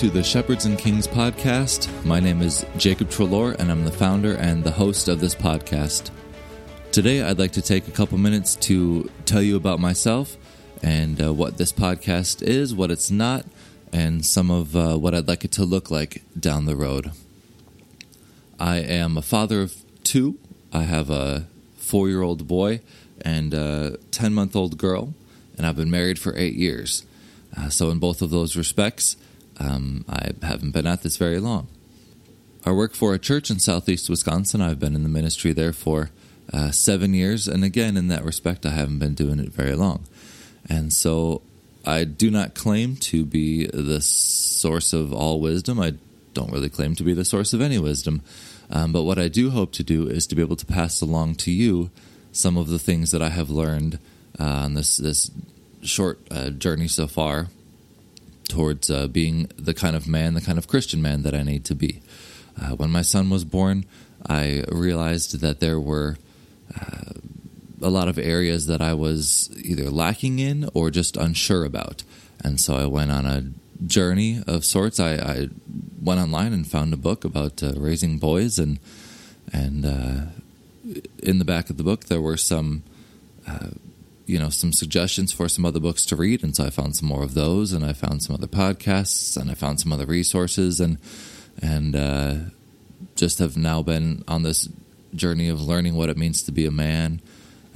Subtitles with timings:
[0.00, 1.90] to the Shepherds and Kings podcast.
[2.06, 6.08] My name is Jacob Trelaw, and I'm the founder and the host of this podcast.
[6.90, 10.38] Today, I'd like to take a couple minutes to tell you about myself
[10.82, 13.44] and uh, what this podcast is, what it's not,
[13.92, 17.10] and some of uh, what I'd like it to look like down the road.
[18.58, 20.38] I am a father of two.
[20.72, 21.44] I have a
[21.76, 22.80] four year old boy
[23.20, 25.12] and a 10 month old girl,
[25.58, 27.04] and I've been married for eight years.
[27.54, 29.16] Uh, so, in both of those respects,
[29.60, 31.68] um, I haven't been at this very long.
[32.64, 34.60] I work for a church in southeast Wisconsin.
[34.60, 36.10] I've been in the ministry there for
[36.52, 40.04] uh, seven years, and again, in that respect, I haven't been doing it very long.
[40.68, 41.42] And so,
[41.86, 45.80] I do not claim to be the source of all wisdom.
[45.80, 45.94] I
[46.34, 48.22] don't really claim to be the source of any wisdom.
[48.70, 51.36] Um, but what I do hope to do is to be able to pass along
[51.36, 51.90] to you
[52.32, 53.98] some of the things that I have learned
[54.38, 55.30] uh, on this this
[55.82, 57.48] short uh, journey so far
[58.50, 61.64] towards uh, being the kind of man, the kind of Christian man that I need
[61.66, 62.02] to be.
[62.60, 63.86] Uh, when my son was born,
[64.28, 66.18] I realized that there were
[66.78, 67.12] uh,
[67.80, 72.02] a lot of areas that I was either lacking in or just unsure about.
[72.44, 73.44] And so I went on a
[73.86, 75.00] journey of sorts.
[75.00, 75.48] I, I
[76.02, 78.78] went online and found a book about uh, raising boys, and
[79.52, 79.84] and
[81.22, 82.82] in the back of the book there were some
[83.46, 83.68] uh,
[84.30, 87.08] you know some suggestions for some other books to read and so i found some
[87.08, 90.80] more of those and i found some other podcasts and i found some other resources
[90.80, 90.98] and
[91.62, 92.34] and uh,
[93.16, 94.68] just have now been on this
[95.14, 97.20] journey of learning what it means to be a man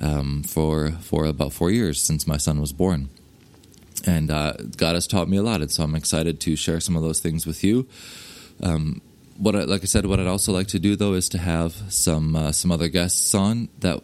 [0.00, 3.10] um, for for about four years since my son was born.
[4.06, 6.96] And uh, god has taught me a lot and so i'm excited to share some
[6.96, 7.86] of those things with you.
[8.62, 9.00] Um,
[9.36, 11.72] what I, like I said, what I'd also like to do though is to have
[11.88, 14.02] some uh, some other guests on that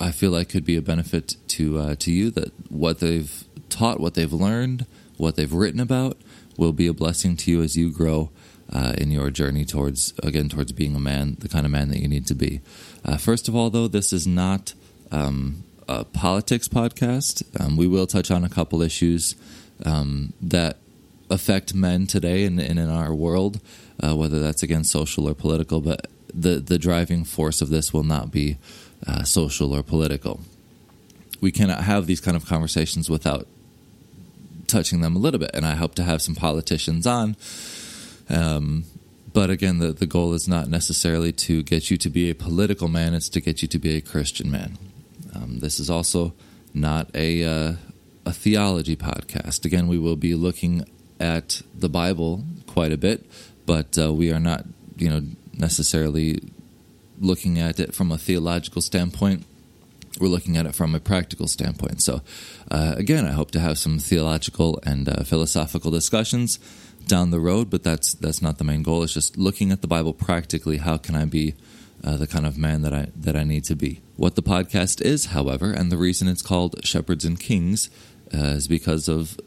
[0.00, 2.30] I feel like could be a benefit to uh, to you.
[2.30, 6.16] That what they've taught, what they've learned, what they've written about
[6.56, 8.30] will be a blessing to you as you grow
[8.72, 11.98] uh, in your journey towards again towards being a man, the kind of man that
[11.98, 12.60] you need to be.
[13.04, 14.74] Uh, first of all, though, this is not
[15.10, 17.42] um, a politics podcast.
[17.60, 19.36] Um, we will touch on a couple issues
[19.84, 20.78] um, that
[21.30, 23.60] affect men today and, and in our world
[24.02, 25.80] uh, whether that's again social or political.
[25.80, 28.58] But the the driving force of this will not be
[29.06, 30.40] uh, social or political.
[31.40, 33.46] We cannot have these kind of conversations without
[34.66, 37.36] touching them a little bit, and I hope to have some politicians on.
[38.28, 38.84] Um,
[39.32, 42.88] but again, the, the goal is not necessarily to get you to be a political
[42.88, 44.78] man; it's to get you to be a Christian man.
[45.34, 46.32] Um, this is also
[46.72, 47.72] not a uh,
[48.24, 49.64] a theology podcast.
[49.64, 50.86] Again, we will be looking
[51.20, 53.24] at the Bible quite a bit,
[53.66, 54.64] but uh, we are not,
[54.96, 55.22] you know,
[55.52, 56.40] necessarily
[57.18, 59.44] looking at it from a theological standpoint.
[60.20, 62.00] We're looking at it from a practical standpoint.
[62.02, 62.22] So,
[62.70, 66.58] uh, again, I hope to have some theological and uh, philosophical discussions
[67.06, 69.02] down the road, but that's that's not the main goal.
[69.02, 70.78] It's just looking at the Bible practically.
[70.78, 71.54] How can I be
[72.02, 74.00] uh, the kind of man that I that I need to be?
[74.16, 77.90] What the podcast is, however, and the reason it's called Shepherds and Kings
[78.32, 79.38] uh, is because of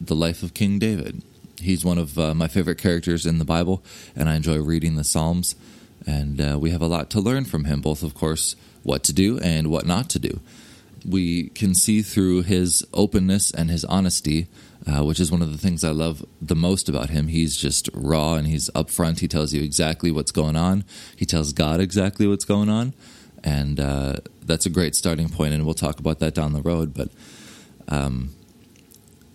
[0.00, 1.22] the life of King David.
[1.60, 3.82] He's one of uh, my favorite characters in the Bible,
[4.14, 5.56] and I enjoy reading the Psalms.
[6.06, 9.12] And uh, we have a lot to learn from him, both, of course, what to
[9.12, 10.40] do and what not to do.
[11.04, 14.46] We can see through his openness and his honesty,
[14.86, 17.28] uh, which is one of the things I love the most about him.
[17.28, 19.20] He's just raw and he's upfront.
[19.20, 20.84] He tells you exactly what's going on,
[21.16, 22.94] he tells God exactly what's going on.
[23.44, 26.94] And uh, that's a great starting point, and we'll talk about that down the road.
[26.94, 27.10] But
[27.88, 28.30] um,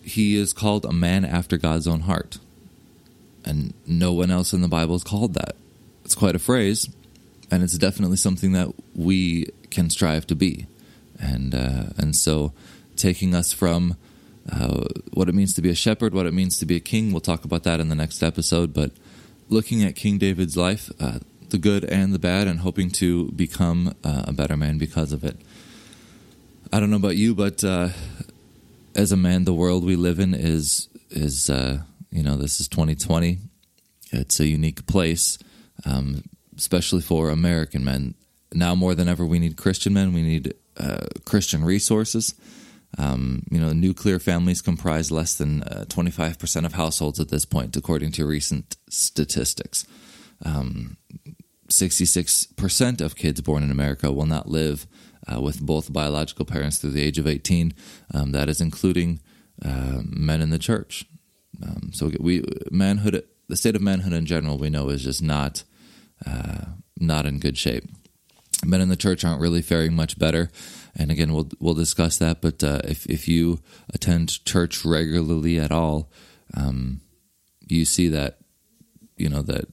[0.01, 2.37] he is called a man after God's own heart.
[3.45, 5.55] And no one else in the Bible is called that.
[6.11, 6.89] It's quite a phrase,
[7.49, 10.65] and it's definitely something that we can strive to be.
[11.17, 12.51] And uh, and so,
[12.97, 13.95] taking us from
[14.51, 17.13] uh, what it means to be a shepherd, what it means to be a king,
[17.13, 18.73] we'll talk about that in the next episode.
[18.73, 18.91] But
[19.47, 23.95] looking at King David's life, uh, the good and the bad, and hoping to become
[24.03, 25.37] uh, a better man because of it.
[26.73, 27.87] I don't know about you, but uh,
[28.95, 32.67] as a man, the world we live in is is uh, you know this is
[32.67, 33.37] 2020.
[34.11, 35.37] It's a unique place,
[35.85, 36.23] um,
[36.57, 38.15] especially for American men.
[38.53, 40.13] Now more than ever, we need Christian men.
[40.13, 42.35] We need uh, Christian resources.
[42.97, 47.75] Um, you know, nuclear families comprise less than uh, 25% of households at this point,
[47.77, 49.85] according to recent statistics.
[50.43, 50.97] Um,
[51.69, 54.87] 66% of kids born in America will not live
[55.31, 57.73] uh, with both biological parents through the age of 18.
[58.13, 59.21] Um, that is including
[59.63, 61.05] uh, men in the church.
[61.63, 65.63] Um, so we manhood, the state of manhood in general, we know is just not
[66.25, 66.65] uh,
[66.99, 67.85] not in good shape.
[68.63, 70.51] Men in the church aren't really faring much better,
[70.95, 72.41] and again, we'll we'll discuss that.
[72.41, 73.59] But uh, if if you
[73.93, 76.11] attend church regularly at all,
[76.55, 77.01] um,
[77.67, 78.37] you see that
[79.17, 79.65] you know that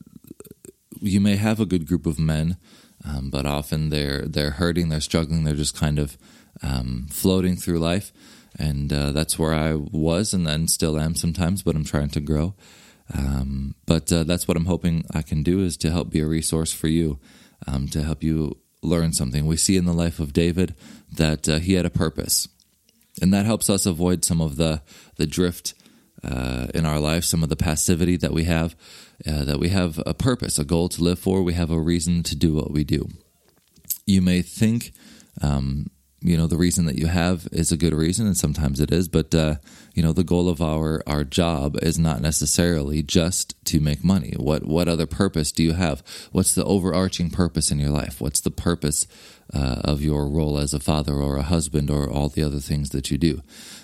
[1.01, 2.57] you may have a good group of men,
[3.05, 6.17] um, but often they're they're hurting, they're struggling, they're just kind of
[6.63, 8.13] um, floating through life,
[8.59, 11.63] and uh, that's where I was, and then still am sometimes.
[11.63, 12.55] But I'm trying to grow.
[13.15, 16.27] Um, but uh, that's what I'm hoping I can do is to help be a
[16.27, 17.19] resource for you,
[17.67, 19.47] um, to help you learn something.
[19.47, 20.75] We see in the life of David
[21.11, 22.49] that uh, he had a purpose,
[23.21, 24.83] and that helps us avoid some of the
[25.17, 25.75] the drift
[26.23, 28.77] uh, in our life, some of the passivity that we have.
[29.27, 31.43] Uh, that we have a purpose, a goal to live for.
[31.43, 33.09] We have a reason to do what we do.
[34.07, 34.93] You may think
[35.43, 38.91] um, you know the reason that you have is a good reason and sometimes it
[38.91, 39.57] is but uh,
[39.95, 44.35] you know the goal of our our job is not necessarily just to make money.
[44.37, 46.03] What what other purpose do you have?
[46.33, 48.21] What's the overarching purpose in your life?
[48.21, 49.07] What's the purpose
[49.53, 52.91] uh, of your role as a father or a husband or all the other things
[52.91, 53.43] that you do?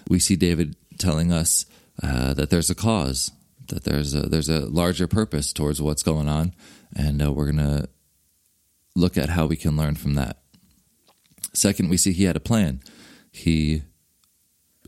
[0.09, 1.67] We see david telling us
[2.03, 3.31] uh, that there's a cause
[3.69, 6.55] that there's a there's a larger purpose towards what's going on
[6.95, 7.87] and uh, we're gonna
[8.95, 10.39] look at how we can learn from that
[11.55, 12.81] Second, we see he had a plan.
[13.31, 13.83] He,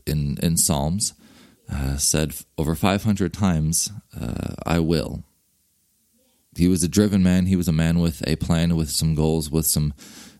[0.05, 1.13] in in Psalms,
[1.71, 5.23] uh, said over 500 times, uh, "I will."
[6.55, 7.45] He was a driven man.
[7.45, 9.93] He was a man with a plan, with some goals, with some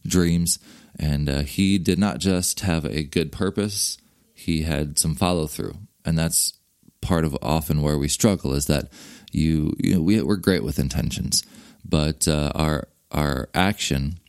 [0.05, 0.59] dreams,
[0.99, 3.97] and uh, he did not just have a good purpose.
[4.33, 6.53] He had some follow through, and that's
[7.01, 8.53] part of often where we struggle.
[8.53, 8.89] Is that
[9.31, 11.43] you, you know, we, we're great with intentions,
[11.85, 14.19] but uh, our our action,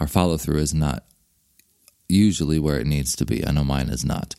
[0.00, 1.04] our follow through is not
[2.08, 3.46] usually where it needs to be.
[3.46, 4.34] I know mine is not.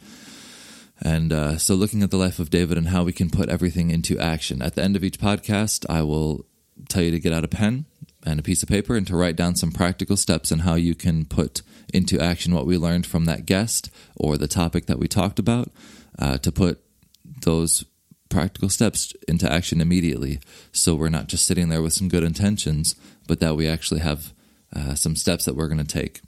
[1.01, 3.89] And uh, so, looking at the life of David and how we can put everything
[3.89, 4.62] into action.
[4.62, 6.45] At the end of each podcast, I will
[6.89, 7.86] tell you to get out a pen
[8.25, 10.94] and a piece of paper and to write down some practical steps and how you
[10.94, 11.62] can put
[11.94, 15.71] into action what we learned from that guest or the topic that we talked about
[16.18, 16.81] uh, to put
[17.44, 17.86] those
[18.27, 20.42] practical steps into action immediately.
[20.74, 22.95] So, we're not just sitting there with some good intentions,
[23.25, 24.33] but that we actually have
[24.75, 26.19] uh, some steps that we're going to take.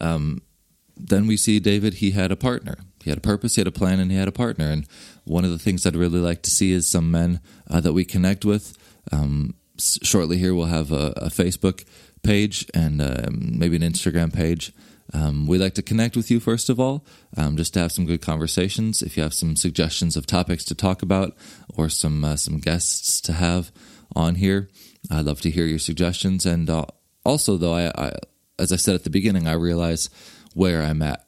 [0.00, 0.42] Um,
[0.96, 2.76] then we see David, he had a partner.
[3.02, 4.70] He had a purpose, he had a plan, and he had a partner.
[4.70, 4.86] And
[5.24, 8.04] one of the things I'd really like to see is some men uh, that we
[8.04, 8.78] connect with.
[9.12, 11.84] Um, shortly here, we'll have a, a Facebook
[12.22, 14.72] page and uh, maybe an Instagram page.
[15.12, 17.04] Um, we'd like to connect with you first of all,
[17.36, 19.02] um, just to have some good conversations.
[19.02, 21.36] If you have some suggestions of topics to talk about
[21.76, 23.70] or some uh, some guests to have
[24.16, 24.70] on here,
[25.10, 26.46] I'd love to hear your suggestions.
[26.46, 26.86] And uh,
[27.24, 28.12] also, though, I, I
[28.58, 30.10] as I said at the beginning, I realize
[30.54, 31.26] where I'm at,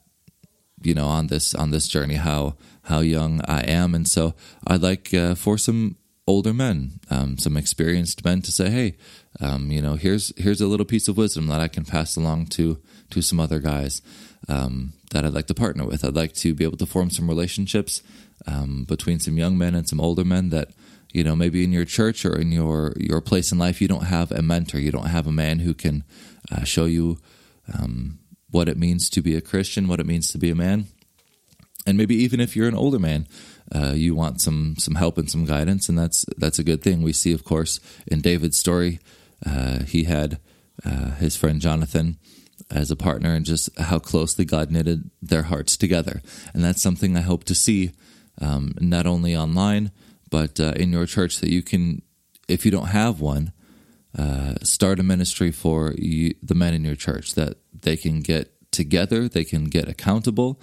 [0.82, 4.34] you know, on this on this journey, how how young I am, and so
[4.66, 5.96] I'd like uh, for some
[6.26, 8.96] older men, um, some experienced men, to say, hey,
[9.40, 12.46] um, you know, here's here's a little piece of wisdom that I can pass along
[12.46, 12.78] to
[13.10, 14.02] to some other guys
[14.48, 16.04] um, that I'd like to partner with.
[16.04, 18.02] I'd like to be able to form some relationships
[18.46, 20.70] um, between some young men and some older men that
[21.16, 24.04] you know maybe in your church or in your your place in life you don't
[24.04, 24.78] have a mentor.
[24.78, 26.04] You don't have a man who can
[26.52, 27.18] uh, show you
[27.72, 28.18] um,
[28.50, 30.86] what it means to be a Christian, what it means to be a man,
[31.86, 33.26] and maybe even if you're an older man,
[33.74, 37.00] uh, you want some some help and some guidance, and that's that's a good thing.
[37.00, 39.00] We see, of course, in David's story,
[39.46, 40.38] uh, he had
[40.84, 42.18] uh, his friend Jonathan
[42.70, 46.20] as a partner, and just how closely God knitted their hearts together,
[46.52, 47.92] and that's something I hope to see
[48.38, 49.92] um, not only online
[50.30, 52.02] but uh, in your church that you can,
[52.48, 53.52] if you don't have one,
[54.16, 58.52] uh, start a ministry for you, the men in your church that they can get
[58.70, 60.60] together, they can get accountable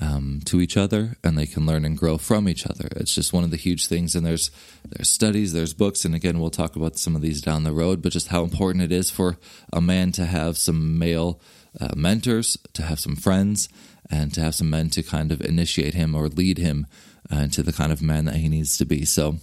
[0.00, 2.88] um, to each other, and they can learn and grow from each other.
[2.96, 4.14] It's just one of the huge things.
[4.14, 4.50] And there's
[4.84, 8.02] there's studies, there's books, and again, we'll talk about some of these down the road.
[8.02, 9.38] But just how important it is for
[9.72, 11.40] a man to have some male
[11.80, 13.68] uh, mentors, to have some friends,
[14.10, 16.86] and to have some men to kind of initiate him or lead him
[17.32, 19.04] uh, into the kind of man that he needs to be.
[19.04, 19.36] So,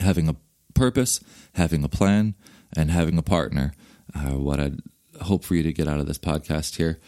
[0.00, 0.36] having a
[0.74, 1.20] purpose,
[1.54, 2.34] having a plan,
[2.76, 3.72] and having a partner.
[4.14, 4.80] Uh, what I'd
[5.22, 7.00] hope for you to get out of this podcast here.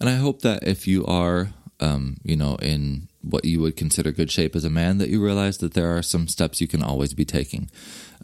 [0.00, 4.12] And I hope that if you are, um, you know, in what you would consider
[4.12, 6.82] good shape as a man, that you realize that there are some steps you can
[6.82, 7.70] always be taking.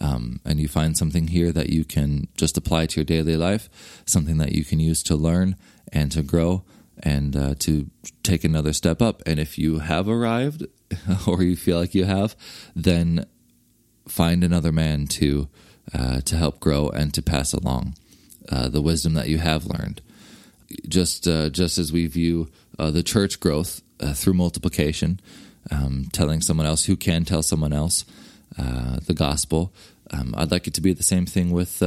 [0.01, 3.69] Um, and you find something here that you can just apply to your daily life,
[4.07, 5.57] something that you can use to learn
[5.93, 6.65] and to grow
[7.03, 7.91] and uh, to
[8.23, 9.23] take another step up.
[9.27, 10.67] And if you have arrived
[11.27, 12.37] or you feel like you have,
[12.75, 13.27] then
[14.09, 15.49] find another man to
[15.95, 17.95] uh, to help grow and to pass along
[18.51, 20.03] uh, the wisdom that you have learned.
[20.89, 25.21] Just uh, just as we view uh, the church growth uh, through multiplication,
[25.71, 28.05] um, telling someone else who can tell someone else
[28.57, 29.73] the gospel,
[30.11, 31.83] um, I'd like it to be the same thing with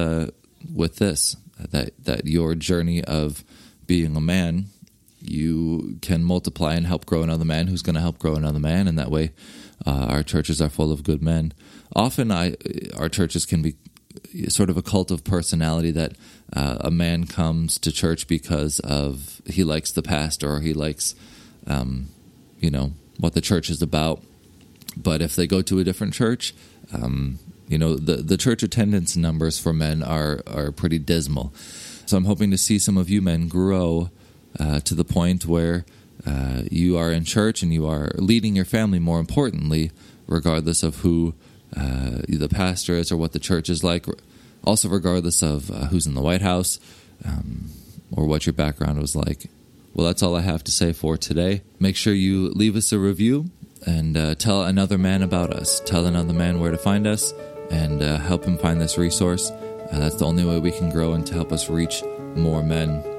[0.74, 1.36] with this
[1.72, 3.44] that that your journey of
[3.86, 4.68] being a man
[5.22, 8.88] you can multiply and help grow another man who's going to help grow another man
[8.88, 9.32] and that way
[9.86, 11.54] uh, our churches are full of good men.
[11.96, 12.56] Often, I
[12.98, 13.76] our churches can be
[14.48, 16.14] sort of a cult of personality that
[16.54, 21.16] uh, a man comes to church because of he likes the pastor or he likes,
[21.68, 22.10] um,
[22.60, 24.22] you know, what the church is about.
[24.98, 26.54] But if they go to a different church,
[26.94, 31.54] um, you know, the the church attendance numbers for men are are pretty dismal.
[32.06, 34.10] So I'm hoping to see some of you men grow
[34.60, 35.86] uh, to the point where
[36.26, 39.00] uh, you are in church and you are leading your family.
[39.00, 39.92] More importantly,
[40.28, 41.34] regardless of who
[41.76, 44.06] uh, the pastor is or what the church is like,
[44.64, 46.80] also regardless of uh, who's in the White House
[47.26, 47.70] um,
[48.12, 49.50] or what your background was like.
[49.94, 51.62] Well, that's all I have to say for today.
[51.80, 53.50] Make sure you leave us a review
[53.86, 55.82] and uh, tell another man about us.
[55.82, 57.34] Tell another man where to find us
[57.72, 59.52] and uh, help him find this resource.
[59.92, 62.04] That's the only way we can grow and to help us reach
[62.36, 63.19] more men.